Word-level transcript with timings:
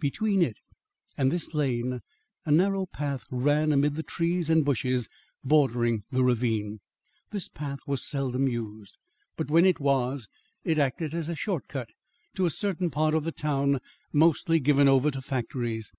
Between 0.00 0.42
it 0.42 0.56
and 1.16 1.30
this 1.30 1.54
lane, 1.54 2.00
a 2.44 2.50
narrow 2.50 2.86
path 2.86 3.22
ran 3.30 3.70
amid 3.70 3.94
the 3.94 4.02
trees 4.02 4.50
and 4.50 4.64
bushes 4.64 5.08
bordering 5.44 6.02
the 6.10 6.24
ravine. 6.24 6.80
This 7.30 7.46
path 7.46 7.78
was 7.86 8.02
seldom 8.02 8.48
used, 8.48 8.98
but 9.36 9.48
when 9.48 9.64
it 9.64 9.78
was, 9.78 10.26
it 10.64 10.80
acted 10.80 11.14
as 11.14 11.28
a 11.28 11.36
short 11.36 11.68
cut 11.68 11.90
to 12.34 12.46
a 12.46 12.50
certain 12.50 12.90
part 12.90 13.14
of 13.14 13.22
the 13.22 13.30
town 13.30 13.78
mostly 14.12 14.58
given 14.58 14.88
over 14.88 15.08
to 15.12 15.20
factories. 15.22 15.92